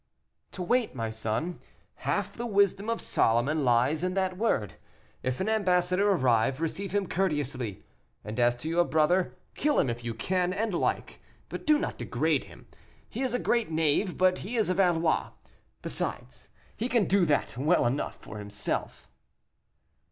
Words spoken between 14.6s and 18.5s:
a Valois; besides, he can do that well enough for